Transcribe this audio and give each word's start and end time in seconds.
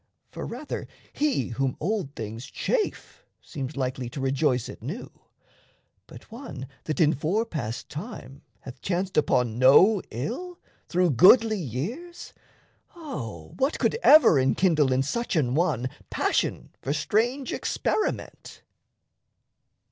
For 0.31 0.47
rather 0.47 0.87
he 1.13 1.49
Whom 1.49 1.77
old 1.79 2.15
things 2.15 2.47
chafe 2.47 3.23
seems 3.39 3.77
likely 3.77 4.09
to 4.09 4.19
rejoice 4.19 4.67
At 4.67 4.81
new; 4.81 5.11
but 6.07 6.31
one 6.31 6.65
that 6.85 6.99
in 6.99 7.13
fore 7.13 7.45
passed 7.45 7.87
time 7.87 8.41
Hath 8.61 8.81
chanced 8.81 9.15
upon 9.15 9.59
no 9.59 10.01
ill, 10.09 10.57
through 10.89 11.11
goodly 11.11 11.61
years, 11.61 12.33
O 12.95 13.53
what 13.59 13.77
could 13.77 13.93
ever 14.01 14.39
enkindle 14.39 14.91
in 14.91 15.03
such 15.03 15.35
an 15.35 15.53
one 15.53 15.87
Passion 16.09 16.71
for 16.81 16.93
strange 16.93 17.53
experiment? 17.53 18.63